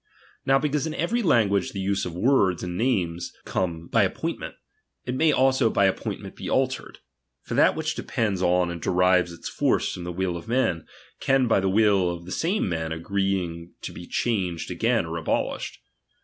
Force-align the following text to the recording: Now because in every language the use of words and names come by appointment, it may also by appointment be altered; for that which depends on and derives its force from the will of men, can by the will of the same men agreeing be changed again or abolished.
Now 0.47 0.57
because 0.57 0.87
in 0.87 0.95
every 0.95 1.21
language 1.21 1.73
the 1.73 1.79
use 1.79 2.05
of 2.07 2.15
words 2.15 2.63
and 2.63 2.75
names 2.75 3.31
come 3.45 3.85
by 3.85 4.01
appointment, 4.01 4.55
it 5.05 5.13
may 5.13 5.31
also 5.31 5.69
by 5.69 5.85
appointment 5.85 6.35
be 6.35 6.49
altered; 6.49 6.97
for 7.43 7.53
that 7.53 7.75
which 7.75 7.93
depends 7.93 8.41
on 8.41 8.71
and 8.71 8.81
derives 8.81 9.31
its 9.31 9.47
force 9.47 9.93
from 9.93 10.03
the 10.03 10.11
will 10.11 10.35
of 10.37 10.47
men, 10.47 10.87
can 11.19 11.45
by 11.45 11.59
the 11.59 11.69
will 11.69 12.09
of 12.09 12.25
the 12.25 12.31
same 12.31 12.67
men 12.67 12.91
agreeing 12.91 13.75
be 13.93 14.07
changed 14.07 14.71
again 14.71 15.05
or 15.05 15.17
abolished. 15.17 15.77